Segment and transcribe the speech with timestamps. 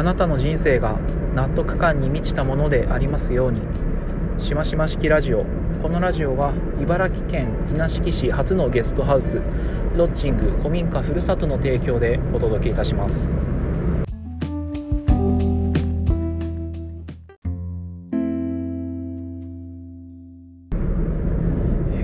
[0.00, 0.98] あなたの人生が
[1.34, 3.60] 納得感に満ちたものでありますように。
[4.38, 5.44] しましま式ラジオ。
[5.82, 9.42] このラジオは茨城県稲敷市初のゲストハウス。
[9.94, 13.30] ロッジング古民家ふるさとの提供でお届けいたします。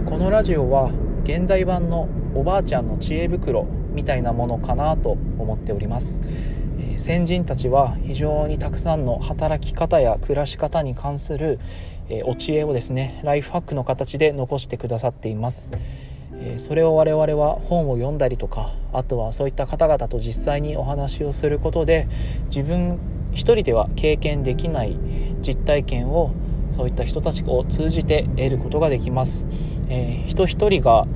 [0.05, 0.91] このラジオは
[1.25, 6.21] 現代版のおばあちゃんの知恵袋みたいなものかなと思っております。
[6.97, 11.59] 先人たちは非常にたくさんの働き方や暮らし方に関する
[12.09, 15.73] えお知恵をですねライフハックの形で残してくださっています。
[16.39, 22.09] えそれを我々は本を読んだりとかあとはそういった方々と実際にお話をすることで
[22.49, 22.99] 自分
[23.33, 24.99] 一人では経験できない
[25.41, 26.35] 実体験を
[26.73, 29.47] そういった人たちを通じて得ることができます、
[29.89, 31.07] えー、人一人が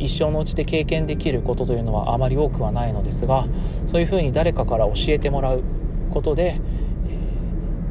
[0.00, 3.46] 一生のうちで経験できることというのはあまり多くはないのですが
[3.86, 5.62] そういうふうに誰かから教えてもらう
[6.10, 6.60] ことで、
[7.08, 7.18] え、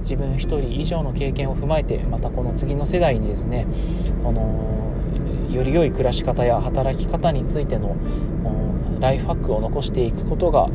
[0.03, 3.66] 自分一人以上の経験を踏まえてまたこの次の世代にですね、
[4.25, 4.80] あの、
[5.50, 7.95] より良い暮らし方や働き方についての
[9.00, 10.67] ライフハックを残していくことが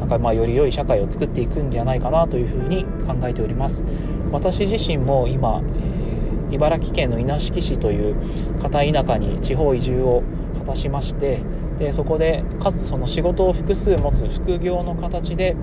[0.00, 3.84] なんかまあより良い社会を作っていくんじゃないかなというふうに考えております。
[4.32, 8.16] 私自身も今、えー、茨城県の稲敷市という
[8.60, 10.22] 片田舎に地方移住を
[10.64, 11.42] 果たしまして
[11.78, 15.54] でそこでかつその仕事を複数持つ副業の形で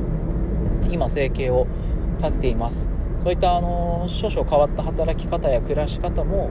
[0.89, 1.67] 今生計を
[2.19, 2.89] 立てています。
[3.17, 6.49] そういったあの少々変わった働き方や暮らし方も、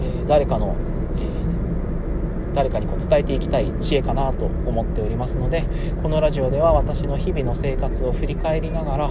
[0.00, 0.74] えー、誰かの、
[1.18, 5.66] えー、誰かにこう伝えていきたい知恵かなと思っておりますので
[6.02, 9.10] このラジオでは私の日々の生活を振り返りながら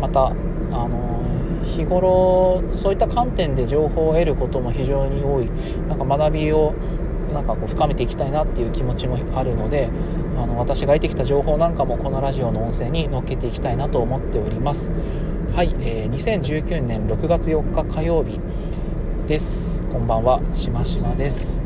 [0.00, 5.50] またあの日頃そういった観点で情報を得ることも非常に多い。
[5.88, 6.74] なんか学びを
[7.32, 9.88] なんかこう深めていきたいなっていう気持ちもあるので
[10.36, 14.92] あの私が得てきた情報なんかもこのラジオの音声に載っけていきたいなと思っております。
[15.54, 18.38] はい、えー、2019年6月4日火曜日
[19.26, 19.82] です。
[19.90, 21.62] こんばんはしましまです。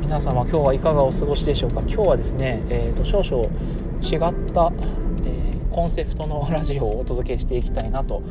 [0.00, 1.80] 皆様今日はいかがお過ごしでしょうか？
[1.80, 3.44] 今日はですね、えーと、少々
[4.02, 4.72] 違った、
[5.24, 8.22] えー、コンセプトのラジオをお届けしていきたいなと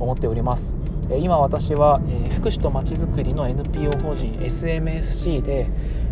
[0.00, 0.76] 思っております。
[1.20, 2.00] 今私は
[2.32, 5.70] 福祉とまちづくりの NPO 法人 SMSC で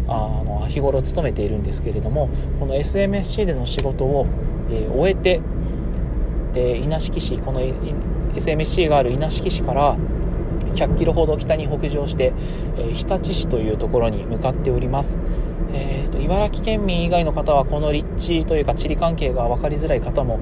[0.08, 2.28] あの日頃勤めているんですけれども
[2.60, 4.26] この SMSC での仕事を、
[4.70, 5.40] えー、終えて
[6.52, 9.96] で稲敷市この SMSC がある稲敷市から
[10.74, 12.32] 100キロほど北に北上して、
[12.76, 15.18] えー、日立市というところに向かっております、
[15.72, 20.40] えーと、茨城県民以外の方はこの立地というか地理関係が分かりづらい方も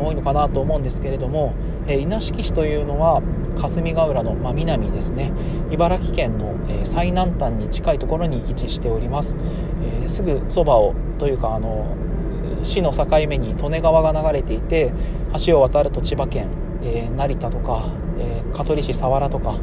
[0.00, 1.54] 多いのかなと思うんですけれども、
[1.86, 3.22] えー、稲敷市というのは
[3.58, 5.32] 霞ヶ浦の、まあ、南ですね。
[5.70, 9.36] 茨城県の、えー、最南端に近いところに位置しております、
[9.82, 11.96] えー、すぐそばをというかあの
[12.62, 14.92] 市の境目に利根川が流れていて
[15.46, 16.48] 橋を渡ると千葉県、
[16.82, 17.84] えー、成田とか、
[18.18, 19.58] えー、香取市佐原とか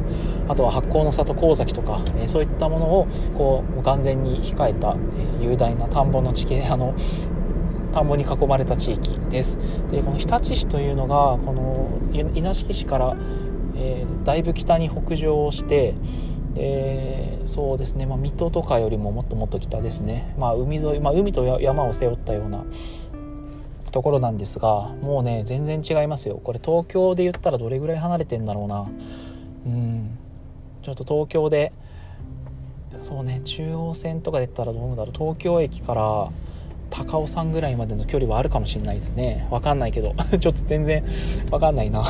[0.48, 3.06] あとは八甲の里神崎とか、えー、そういったものを
[3.36, 4.96] こう眼前に控えた、
[5.40, 6.94] え雄大な田んぼの地形あの
[7.92, 9.58] 田んぼに囲まれた地域です。
[9.90, 13.16] でこの日立市というのがこの稲敷市から
[13.80, 15.94] えー、だいぶ北に北上をして
[16.54, 22.64] でそうですね、まあ、水戸とかよりももっともっと北ですね、まあ、海沿い、まあ、海と山を背負ったような
[23.92, 26.40] ところなんですがもうね全然違いますよ。
[26.42, 28.86] これ東京で言ったらどれぐらい離れてんだろうな。
[29.66, 30.18] うん。
[30.82, 31.72] ちょっと東京で
[32.98, 35.12] そうね中央線とかで言ったらどうだろう。
[35.16, 36.30] 東京駅から
[37.06, 39.46] 高尾山ぐらいまでの距離はあるかもしれないですね。
[39.50, 40.14] わかんないけど。
[40.38, 41.04] ちょっと全然
[41.50, 42.04] わかんないな。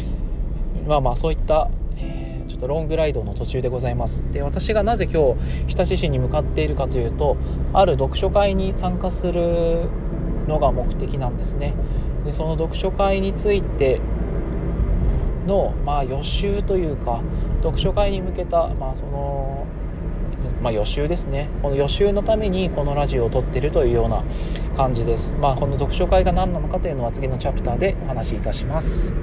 [0.86, 1.68] まあまあそういった、
[1.98, 4.22] え、ちょっとロングライドの途中でございます。
[4.30, 7.36] で私がなぜ今日日立市に向かっているかというと
[7.72, 9.88] ある読書会に参加する
[10.46, 11.74] のが目的なんですね。
[12.24, 14.00] でその読書会について
[15.46, 17.20] の、まあ、予習というか
[17.62, 19.66] 読書会に向けた、まあ、その
[20.62, 21.48] まあ、予習ですね。
[21.62, 24.24] この予習のためにこのラジオを撮ってるというような
[24.76, 29.14] 感じです、まあ、この読書会が何なのかというのは次のチャプターでお話しいたします。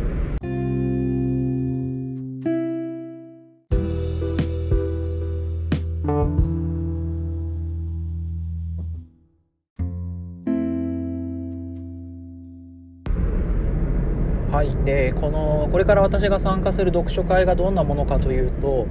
[14.51, 14.85] はい。
[14.85, 18.85] でこのこれから私が参加する読書会がどんなものかというと、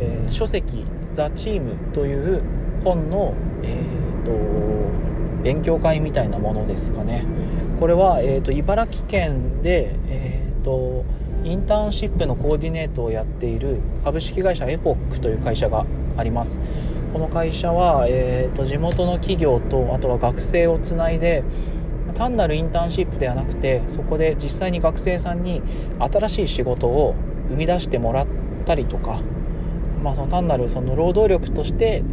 [0.00, 2.42] えー、書籍「ザ・チーム」という
[2.84, 4.32] 本の、えーと、
[5.42, 7.24] 勉強会みたいなものですかね。
[7.80, 11.04] これは、えーと、茨城県で、えーと、
[11.44, 15.84] インターンシップのコーディネートをやっている株式会社エポックという会社が
[16.16, 16.60] あります。
[17.12, 21.44] この会社は、えー、と地元の企業とあとは学生をつないで
[22.14, 25.62] 単なるインターンシップではなくてそこで実際に学生さんに
[25.98, 27.14] 新しい仕事を
[27.50, 28.26] 生み出してもらっ
[28.64, 29.20] たりとか、
[30.04, 32.04] まあ、その単なるその労働力として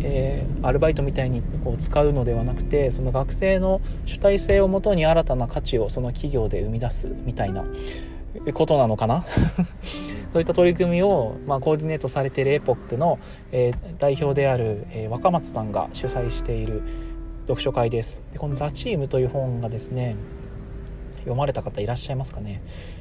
[0.00, 7.64] えー、アルバイトみたいにこう使うのではなくてその学生の主体性をもとに新たな価値をその企業で生み出すみたいな
[8.54, 9.24] ことなのかな？
[10.32, 13.18] そういった取り組みを、まあ、コーディネートされているエポックの、
[13.52, 16.82] えー、代表である、えー、若松さんが主催している
[17.46, 18.20] 読書会です。
[18.32, 20.16] でこの「ザ・チームという本がですね
[21.20, 22.60] 読まれた方いらっしゃいますかね、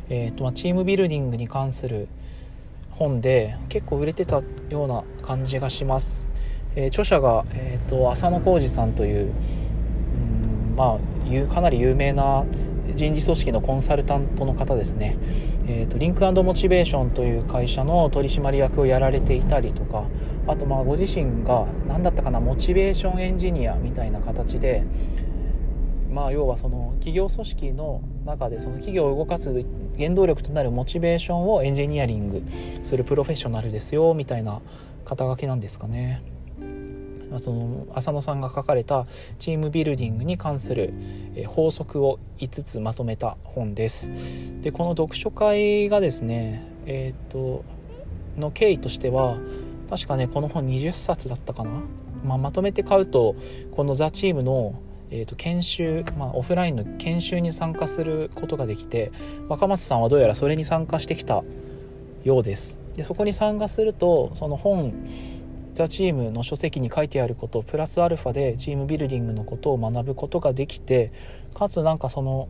[0.09, 2.07] えーとまあ、チームビルディングに関する
[2.97, 6.27] 本で結構売れてたような感じがします、
[6.75, 12.45] えー、著者が、えーと、浅野浩二さんといううんまあかなり有名な
[12.94, 15.18] 人事組織のコンサルタントの方ですね、
[15.68, 20.06] えーと、リンクモチベーションという会社の取締役をやられていたりとか
[20.47, 24.83] あとまあご自身が何だったかなモチベーションエンジニアみたいな形で
[26.12, 29.51] まあ要はその企業組織の中でその企業を動かす
[29.97, 32.44] 原動力となるモチベーションをエンジニアリング
[32.83, 34.62] するプロフェッショナルですよみたいな
[35.06, 36.21] 肩書きなんですかね。
[37.38, 39.06] その浅野さんが書かれた
[39.39, 40.94] チームビルディングに関する
[41.47, 44.09] 法則を5つまとめた本です。
[44.62, 47.63] でこの読書会がですねえっ、と
[48.38, 49.39] の経緯としては
[49.89, 51.71] 確かねこの本20冊だったかな、
[52.24, 53.36] まあ、まとめて買うと
[53.75, 54.75] この「ザ・チームの
[55.12, 59.12] えーと、研修、まあ、オフラインの研修に参加することができて
[59.48, 61.44] 若松さんはどうやらそれに参加してきた
[62.24, 62.80] ようです。
[62.96, 64.94] でそこに参加するとその本
[65.74, 71.12] ザ・チームの書籍に書いてあることプラスアルファでチームビルディングのことを学ぶことができて
[71.54, 72.48] かつなんかその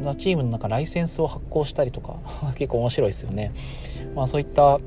[0.00, 2.16] ザ・チームの中ライセンスを発行したりとか
[2.56, 3.52] 結構面白いですよね、
[4.14, 4.80] まあ、そういった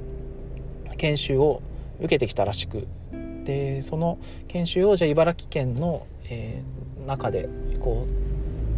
[0.97, 1.61] 研修を
[1.99, 2.87] 受けてきたらしく。
[3.43, 4.17] でその
[4.49, 6.76] 研修をじゃあ茨城県の、えー、
[7.07, 7.49] 中で
[7.79, 8.05] こ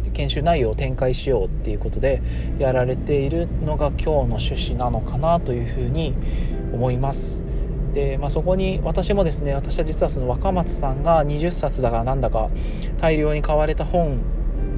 [0.06, 2.22] う研修内容を展開しようっていうことで
[2.58, 6.14] やられているのが今日の趣旨なのかなというふうに
[6.72, 7.44] 思います。
[7.92, 12.48] で、まあ、そこに私もですね私は実はその若松さんが20冊だかなんだか
[12.98, 14.20] 大量に買われた本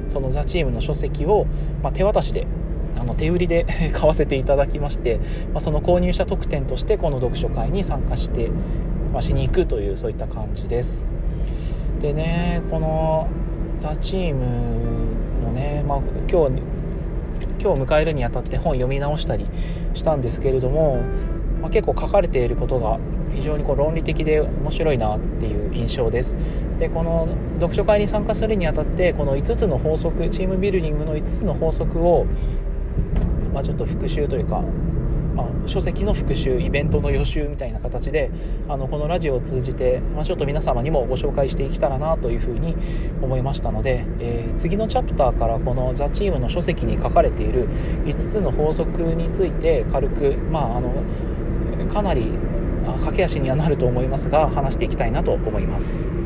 [0.09, 1.45] そのザ・チームの書籍を、
[1.81, 2.47] まあ、手渡しで
[2.99, 5.19] あの手売りで 買わせていただきまして、
[5.53, 8.49] まあ、その購入者特典としてこの読書会に参加して、
[9.11, 11.05] まあ、しに行くというそういった感じです
[11.99, 13.27] でねこの
[13.83, 14.45] ザ・チーム
[15.43, 15.97] のね、まあ、
[16.31, 16.61] 今日
[17.59, 19.45] 今日迎えるにあたって本読み直したり
[19.93, 21.01] したんですけれども
[21.61, 22.99] まあ、結構書かれていることが
[23.33, 26.35] 非常にこう論理的で面白いなっていう印象です。
[26.77, 32.25] でこの読書会に参加するにあたってこの5つの法則チームビルディングの5つの法則を、
[33.53, 34.61] まあ、ちょっと復習というか
[35.35, 38.29] まあ、書籍の復習イベントの予習みたいな形で
[38.67, 42.75] あのこのラジオを通じて、まあ、ちょっと皆様にもご紹介していけたらなというふうに
[43.21, 47.67] 思いましたので、えー、次のチャプターからこの「ザ・チームの書籍に書かれている
[48.05, 50.91] 5つの法則について軽く、まあ、あの
[51.91, 52.27] かなり
[52.83, 56.22] 駆け足にはなると思いますが話していきたいなと思います。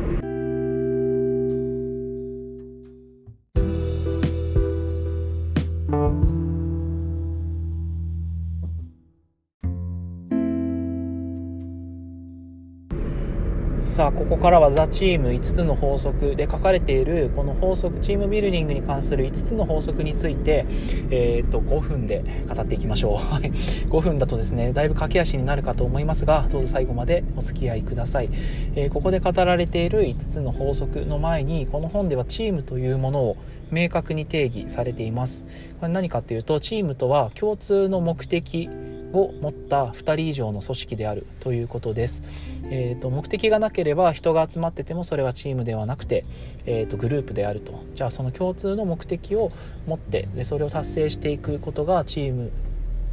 [13.98, 20.66] さあここからはザ・チーム5つの法則で書かれているこの法則チームビルディングに関する5つの法則について、
[21.10, 23.18] えー、と5分で語っていきましょう。
[23.88, 28.28] 5分だとですねだいぶ駆け足になるかと思いますがどうぞ最後までお付き合いください、
[28.76, 33.36] えー、ここで語られている5つの法則の前にこの本ではチームというものを
[33.72, 35.44] 明確に定義されています。
[35.80, 38.70] これ何かっていうとチームとは共通の目的
[39.12, 42.22] を持った2人以上の組織であるということです、
[42.70, 46.24] えーと、目的がなければ人が集まっててもそれはチームではなくて、
[46.66, 47.82] えーと、グループであると。
[47.94, 49.50] じゃあその共通の目的を
[49.86, 52.50] 持ってでそれを達成していくことがチーム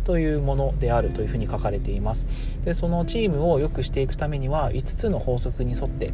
[0.03, 2.27] というものであるというふうに書かれています。
[2.63, 6.13] でそのチームを良くしていくためには5つの法則に沿って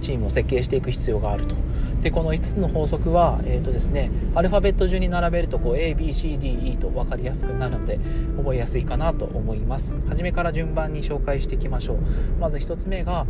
[0.00, 1.56] チームを設計していく必要があると。
[2.00, 7.98] でこの5つの法則は、えーとですね、アルファベット順に並べるとこう ABCDE と分かりやすくなるので
[8.36, 9.96] 覚えやすいかなと思います。
[10.08, 11.98] 初めから順番に紹介していきましょう。
[12.38, 13.26] まず1つ目が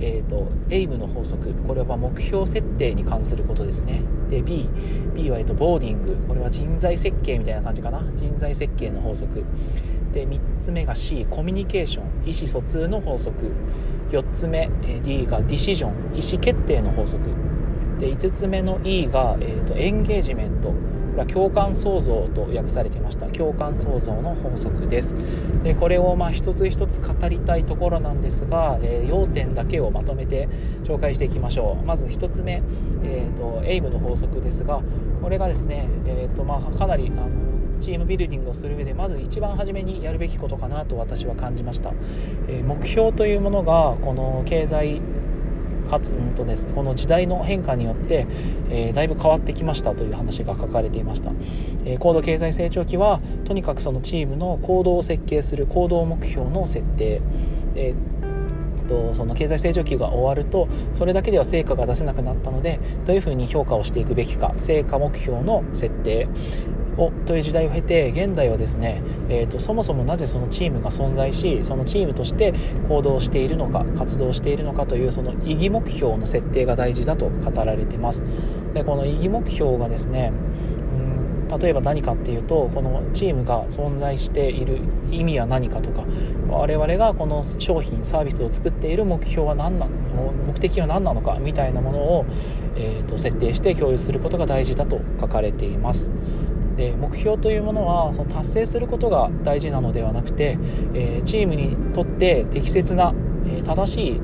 [0.00, 4.02] えーと、エイムの法則これは目標設定に関することですね。
[4.28, 4.68] で B,
[5.14, 6.16] B は、えーと、ボーディング。
[6.28, 8.00] これは人材設計みたいな感じかな。
[8.14, 9.44] 人材設計の法則。
[10.12, 12.04] で3つ目が C コミュニケーション。
[12.28, 13.50] 意思疎通の法則。
[14.10, 15.90] 4つ目え D がディシジョン。
[16.16, 17.24] 意思決定の法則。
[17.98, 20.72] で5つ目の E が、えーと、エンゲージメント。
[21.14, 23.26] これは共感創造と訳されていました。
[23.26, 25.14] 共感創造の法則です。
[25.62, 30.48] でこれをまあ一つ一つ語りたいところなんですが、えー、要点だけをまとめて
[30.82, 31.86] 紹介していきましょう。
[31.86, 32.62] まず1つ目、
[33.04, 34.82] えーと、エイムの法則ですが
[35.22, 37.28] これがですね、えーとまあ、かなりあの
[37.80, 41.92] チームビルディングをする上でまず一番初めにやるべきことかなと私は感じました、
[42.48, 45.00] え、目標というものがこの経済
[45.84, 48.26] かつ、うんとですね、この時代の変化によって、
[48.70, 51.30] えー、だいぶ変わってきましたという話が書かれていました、
[51.84, 57.20] えー、高度経済成長期はとにかくそのチームの行動を設計する行動目標の設定、
[57.74, 58.14] えー
[58.84, 66.28] とその経済成長期が終わるとそれだけでは成果が出せなくなったのでどういうふうに評価をしていくべきか成果目標の設定。
[66.96, 72.54] をという時代を経て現代はですね、えーと、そもそもなぜそのチームが存在しそのチームとして
[72.88, 78.24] 行動しているのか活動しているのかというその意義目標の設定が大事だと語られています。
[78.72, 80.32] でこの意義目標がですね
[81.60, 86.04] 例えば何かっていうとこのチームが存在している意味は何かとか
[86.48, 92.26] 我々がこの商品サービスを作っている目標は何なの目的は何なのかみたいなものを、
[92.76, 96.10] えーと設定して共有することが大事だと書かれています。
[96.76, 100.58] で目標というものはその達成することが大事なのではなくて、
[100.94, 103.14] えー、チームにとって適切な、
[103.46, 104.20] えー、正しい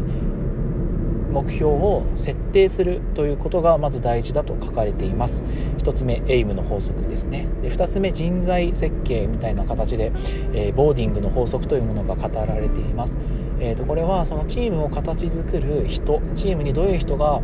[1.30, 5.42] 目標を設定するということがまず大事だと書かれています。
[5.78, 7.46] 1つ目エイムの法則ですね。
[7.62, 10.12] で2つ目人材設計みたいな形で、
[10.52, 13.18] えー、ボーディングの法則というものが語られています、
[13.60, 17.40] えーと、これはそのチームを形作る人チームにどういう人が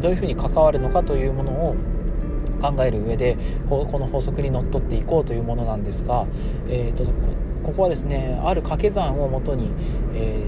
[0.00, 1.74] どういうふうに関わるのかというものを
[2.60, 3.36] 考える上で
[3.68, 6.26] この法則にのっとっていこうというものなんですが、
[6.68, 7.04] えーと、
[7.64, 9.70] ここはですねある掛け算をもとに、
[10.14, 10.44] え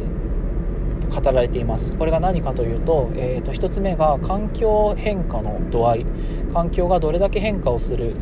[1.01, 1.95] ー、語られています。
[1.95, 6.07] これが何かというと,、えーと、1つ目が環境変化の度合い。
[6.53, 8.15] 環境がどれだけ変化をする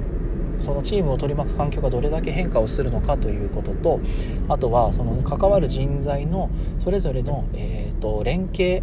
[0.59, 4.01] そのチームを取り巻く環境がどれだけ変化をするのかということと
[4.49, 8.83] あとはその関わる人材のそれぞれの、えーと連携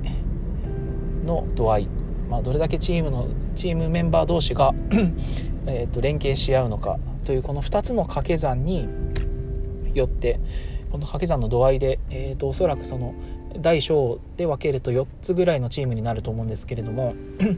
[1.23, 2.02] の度合い。
[2.33, 4.73] まあ、どれだけチームのチームメンバー同士が
[5.67, 8.87] えと連携し合うのかというこの2つの掛け算に
[9.93, 10.39] よって
[10.89, 13.13] この掛け算の度合いで、えーと、おそらくその
[13.59, 17.13] 大小で分けると4つぐらいのチームになると思うんですけれども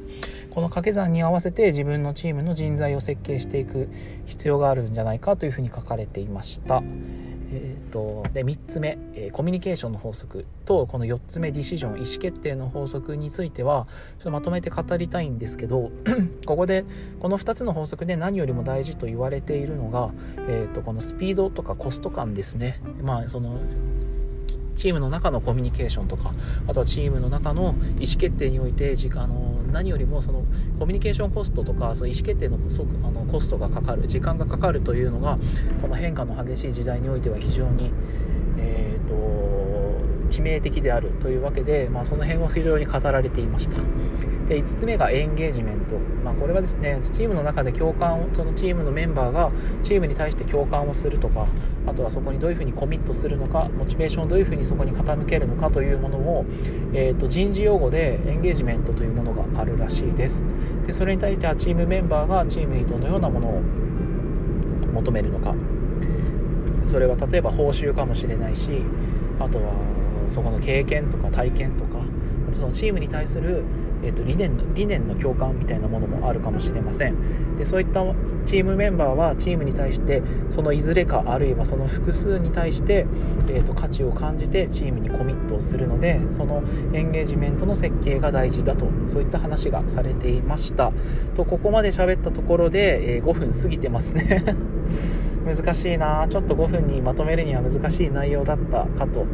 [0.51, 3.87] この掛け算に合わせて自分のチームの人材を設計していく
[4.25, 6.83] 必要があるんじゃないかというふうに書かれていました。
[7.51, 13.87] えーと、で3つ目、えー、コミュニケーションの法則とこの4つ目ディシジョン意思決定の法則については
[14.19, 15.91] ちょっとまとめて語りたいんですけど
[16.45, 16.85] ここで
[17.19, 20.11] この2つの法則で何よりも大事と言われているのが、
[20.47, 22.81] えーとこのスピードとかコスト感ですね。
[23.01, 23.59] まあその
[24.75, 26.33] チームの中のコミュニケーションとか
[26.67, 27.75] あとはチームの中の意思
[28.17, 30.43] 決定においてあの何よりもその
[30.79, 35.37] コミュニケーションコストとかその意思決定のあのコストがかかる時間がかかるというのが
[35.81, 37.91] この変化の激しい時代においては非常に、
[38.57, 39.13] えーと、
[40.29, 43.81] 致命的であるというわけで、まあ、その辺を非常に語られていました。
[44.47, 49.51] で5つ目がエンゲージメント、まあ、これはですねチームの中で共感をそのチームのメンバーが
[49.81, 51.47] チームに対して共感をするとか
[51.87, 56.45] あとはそこにどういうふうにコミットするのかモチベーションをどういうふうにそこに傾けるのかというものを、
[56.93, 60.43] えーと、人事用語でエンゲージメントというものがあるらしいです。
[60.85, 63.61] でそれに対してはチームメンバーがチームにどのようなものを
[64.93, 65.55] 求めるのか。
[66.85, 68.69] それは例えば報酬かもしれないし
[69.39, 69.73] あとは
[70.29, 71.99] そこの経験とか体験とか
[72.47, 73.63] あとそのチームに対する
[74.05, 77.57] えーと、理念の理念の共感みたいなものもあるかもしれません。
[77.57, 78.03] でそういった
[78.45, 83.07] チームメンバーはチームに対してそのいずれかあるいはその複数に対して、
[83.47, 86.63] えーと、価値を感じてチームにコミットをするのでその
[86.93, 90.91] エンゲージメントの設計が大事だとそういった話がされていました。
[91.35, 94.43] とここまで喋ったところで、えー、5分過ぎてますね。
[95.45, 96.27] 難しいな。
[96.27, 99.25] ちょっと5分にまとめるには難しい内容だったかと。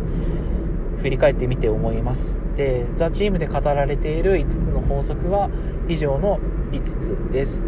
[1.01, 2.39] 振り返ってみて思います。
[2.55, 5.49] でザ・チームで語られている5つの法則は
[5.87, 6.39] 以上の
[6.71, 7.65] 5つです。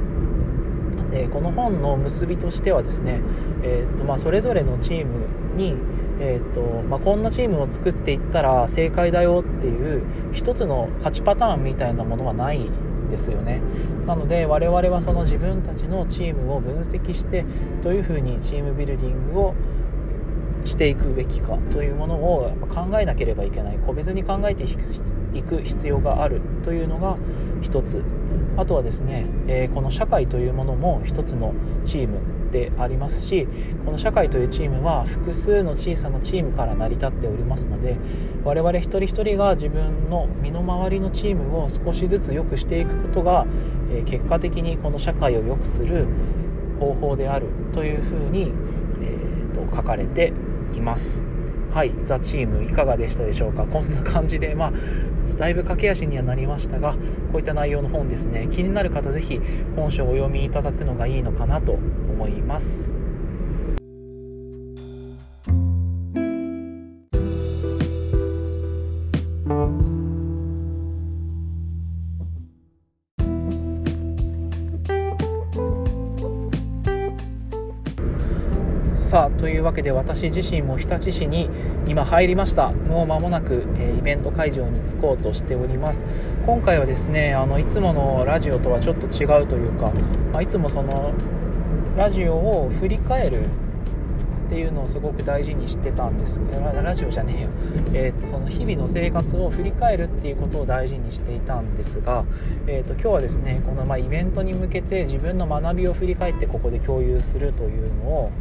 [1.12, 3.22] でこの本の結びとしてはですね、
[3.62, 5.76] えーとまあ、それぞれのチームに、
[6.20, 13.62] えーとまあ、こんなチームを作っていったら正解だよっていう一つの勝ちパターンみたいなものはないんですよね。
[14.08, 17.46] なので我々はその自分たちのチームを分析して
[17.84, 19.54] どういうふうにチームビルディングを
[20.66, 23.78] していくべきかというものをやっぱ考えなければいけない。
[23.86, 27.18] 個別に考えていく必要があるというのが
[27.62, 28.04] 一つ。
[28.56, 31.54] あとはですね、えー、この社会というものも一つの
[31.86, 32.20] チーム
[32.52, 33.48] でありますし
[33.84, 37.98] この社会というチームは複数の小さなチームから成り立っておりますので
[38.44, 43.46] 我々一人一人が自分の身の回りのチームを少しずつ良くしていくことが、
[43.92, 46.06] えー、結果的にこの社会を良くする
[46.80, 48.52] 方法であるというふうに、
[49.02, 50.32] えーと、書かれて
[50.74, 51.24] います
[51.72, 53.66] はい、ザ・チームいかがでしたでしょうか？
[53.66, 54.74] こんな感じで、まあ、
[55.40, 56.98] だいぶ駆け足にはなりましたが、こ
[57.36, 59.42] ういった内容の本ですね、気になる方ぜひ
[59.76, 62.96] 本書をお読みいただくのがいいのかなと思います。
[79.44, 81.50] というわけで私自身も日立市に
[81.86, 82.72] 今入りました。
[82.72, 86.06] もう間もなく、え、イベント会場に着こうとしております。
[86.46, 89.92] 今回はですねあのいつものラジオとはちょっと違うというか、
[90.32, 91.12] まあ、いつもその
[91.98, 93.48] ラジオを振り返る
[94.46, 96.40] っていうのをすごく大事にしてたんです。
[96.82, 97.50] ラジオじゃねえよ、
[97.94, 102.24] えー、とその日々の生活を振り返るっていうことを大事にしていたんですが、
[102.66, 108.32] えー、と今日はですねこのまイベントに向けて自分の学びを振り返ってここで共有するというのを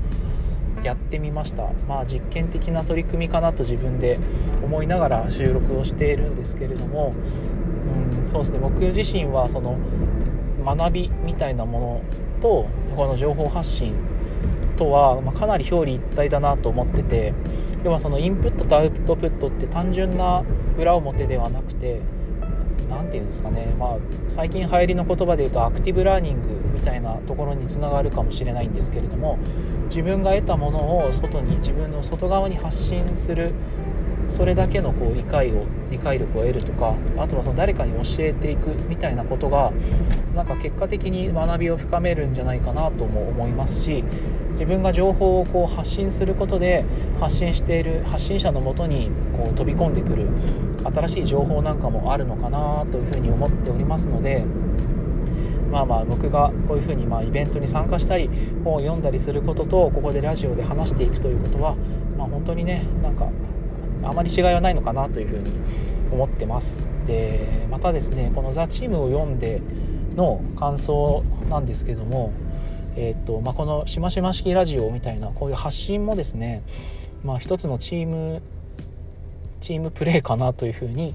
[0.82, 1.68] やってみました。
[1.88, 4.18] まあ実験的な取り組みかなと自分で
[4.62, 7.14] 思いながら収録をしているんですけれども
[8.22, 8.58] うんそうですね。
[8.58, 9.76] 僕自身はその
[10.64, 13.94] 学びみたいなものとこの情報発信
[14.76, 17.34] とは、まかなり表裏一体だなと思ってて
[17.84, 20.42] 要はそのインプットとアウトプットって単純な
[20.78, 22.00] 裏表ではなくて
[22.92, 29.38] 何て言うんですかね、まあ、最近流行りの言葉で言うとアクティブラーニングみたいなところにつながるかもしれないんですけれども
[29.88, 33.52] 自分が得たものを外に自分の外側に発信する
[34.28, 39.72] それだけのこう理解を理解力を得るとかあとはその誰かに教えていくみたいなことが
[40.34, 44.04] なんか結果的に学びを深めるんじゃないかなとも思いますし
[44.62, 46.84] 自分が情報をこう発信することで
[47.18, 50.28] 発信している発信者のもとにこう飛び込んでくる
[50.84, 54.44] 新しい情報なんかもあるのかなというふうに思っておりますので。
[55.72, 58.28] まあまあ僕がこういうふうにまあイベントに参加したり
[58.62, 61.76] 本を読んだりすることとここでラジオで話していくということは、
[62.18, 63.30] まあ、本当にねなんか
[64.04, 65.50] あまり違いはないのかなというふうに
[66.12, 69.62] 思ってますでまたですねこの「ザ・チームを読んで
[70.14, 72.34] の感想なんですけども
[72.96, 76.62] えーとまあ、このしましま式ラジオみたいなこういう発信もですね、
[77.24, 78.42] まあ、一つのチーム
[79.60, 81.14] チームプレーかなというふうに、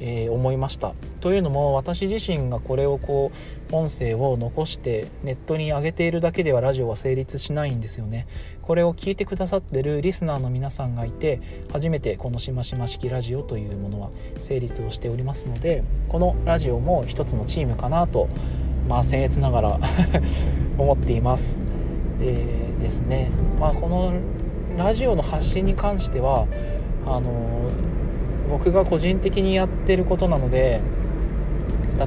[0.00, 0.92] えー、思いました。
[1.20, 3.30] というのも私自身がこれをこ
[3.70, 8.26] う音声を残してネットに上げているだけではラジオは成立しないんですよね。
[8.62, 11.40] これを聞いてくださってるリスナーの皆さんがいて
[11.72, 18.28] 初めてこのしましま式ラジオというものは成立をしておりますのでこのラジオも一つのチームかなと
[18.88, 19.80] まあ僭越ながら
[20.78, 21.58] 思っています
[22.18, 22.46] で
[22.78, 24.12] ですねまあこの
[24.76, 26.46] ラジオの発信に関しては
[27.06, 27.30] あの
[28.50, 30.80] 僕が個人的にやってることなので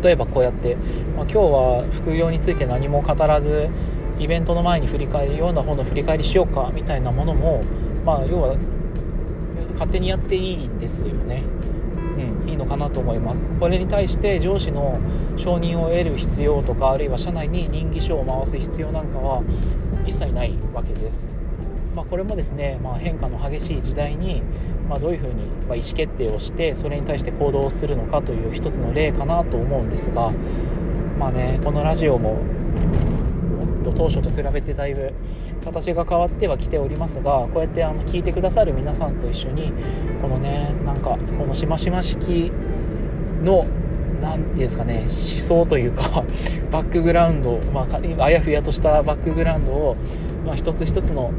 [0.02, 0.76] 例えばこうやって、
[1.16, 3.70] まあ、今日は副業について何も語らず
[4.20, 7.64] イベントの前に振り返りような方の振り返りしようかみたいなものも、
[8.06, 8.56] まあ、要は
[9.74, 11.44] 勝手にやっていいんですよね。
[12.26, 13.50] うん、いいのかなと思います。
[13.60, 15.00] これに対して上司の
[15.38, 19.44] 承認を得る必要とかあるいは社内に任議書を回す必要なんかは
[20.06, 21.30] 一切ないわけです。
[21.96, 24.44] まあ、これもですね、まあ、変化の激しい時代に、
[24.88, 30.32] まあ、どういうふうに、意思決定をしてそれに対して行動するのかという一つの例かなと思うんですが、
[31.20, 32.40] まあね、このラジオも
[33.94, 35.12] 当初と比べてだいぶ
[35.64, 39.74] 形が変わってはきておりますがこうやってあの聞いてくださる皆さんと一緒に
[40.22, 42.52] このねなんかこのしましま式
[43.44, 43.66] の
[44.22, 46.24] 何て言うんですかね思想というか
[46.72, 49.96] バックグラウンド、まあ、あやふやとしたバックグラウンドを、
[50.46, 51.32] まあ、一つ一つの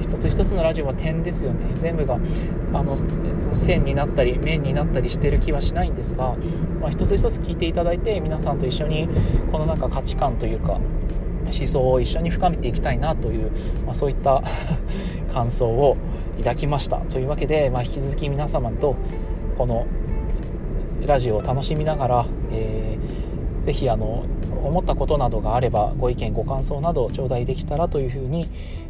[0.00, 1.64] 一つ一つのラジオは点ですよね。
[1.78, 2.18] 全部が
[2.72, 2.94] あの
[3.52, 6.36] 線になったり面になったりしてる気はしないんですが、
[6.80, 9.08] まあ、一つ一つ聞いていただいて皆さんと一緒に
[9.50, 10.78] このなんか価値観というか
[11.46, 13.50] 思想を一緒に深めていきたいなという、
[13.84, 14.42] まあ、そういった
[15.32, 15.96] 感想を
[16.38, 18.96] 抱きましたというわけで、まあ、引き続き皆様と
[19.56, 19.86] この
[21.06, 24.24] ラジオを楽しみながら、えー、ぜひあの
[24.64, 28.48] 思ったことなどがあればご意見ご感想など頂戴できたらというふうに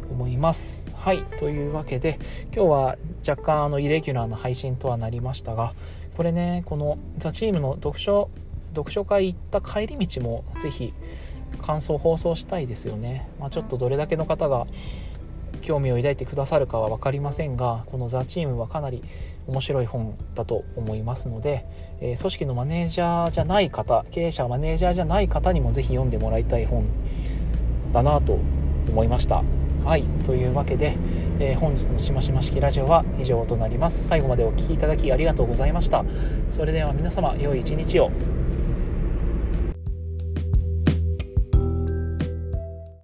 [0.09, 0.89] 思います。
[0.95, 2.19] はいというわけで
[2.53, 5.73] 今日は若干あのイレギュラーな配信とはなりましたが
[6.15, 8.29] これねこのザ・チームの読書
[8.73, 10.93] 読書会行った帰り道もぜひ
[11.61, 14.67] 感想放送したいですよね、まあ、ちょっとどれだけの方が
[15.61, 19.03] 興味を抱いてくださるかは分かりませんがこの「ザ・チームはかなり
[19.47, 21.65] 面白い本だと思いますので、
[21.99, 26.85] えー、組織のマネージャーじゃない方経営者マネージャーじゃない方にもぜひ読んでもらいたい本
[27.91, 28.37] だなと
[28.89, 29.43] 思いました。
[29.83, 30.03] はい。
[30.25, 30.97] というわけで、
[31.39, 34.05] えー、本日のしましま式ラジオは以上となります。
[34.05, 36.03] 最後までお聴きいただきありがとうございました。
[36.49, 38.11] それでは皆様良い一日を。